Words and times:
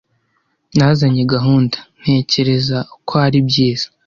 Nazanye 0.77 1.21
gahunda. 1.33 1.77
Ntekereza 2.01 2.77
ko 3.07 3.13
ari 3.25 3.39
byiza. 3.47 3.85